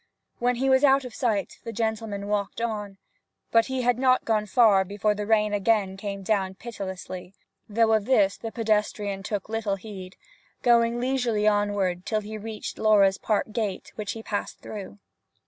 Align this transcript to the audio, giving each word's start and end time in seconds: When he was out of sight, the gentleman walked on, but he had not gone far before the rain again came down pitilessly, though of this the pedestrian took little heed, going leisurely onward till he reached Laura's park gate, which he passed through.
When 0.39 0.55
he 0.55 0.67
was 0.67 0.83
out 0.83 1.05
of 1.05 1.13
sight, 1.13 1.59
the 1.63 1.71
gentleman 1.71 2.25
walked 2.25 2.59
on, 2.59 2.97
but 3.51 3.67
he 3.67 3.83
had 3.83 3.99
not 3.99 4.25
gone 4.25 4.47
far 4.47 4.83
before 4.83 5.13
the 5.13 5.27
rain 5.27 5.53
again 5.53 5.95
came 5.95 6.23
down 6.23 6.55
pitilessly, 6.55 7.35
though 7.69 7.93
of 7.93 8.05
this 8.05 8.35
the 8.35 8.51
pedestrian 8.51 9.21
took 9.21 9.47
little 9.47 9.75
heed, 9.75 10.15
going 10.63 10.99
leisurely 10.99 11.47
onward 11.47 12.07
till 12.07 12.21
he 12.21 12.35
reached 12.35 12.79
Laura's 12.79 13.19
park 13.19 13.51
gate, 13.51 13.91
which 13.93 14.13
he 14.13 14.23
passed 14.23 14.59
through. 14.59 14.97